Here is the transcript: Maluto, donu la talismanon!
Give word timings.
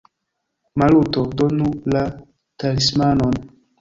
Maluto, 0.81 1.25
donu 1.41 1.69
la 1.97 2.01
talismanon! 2.65 3.37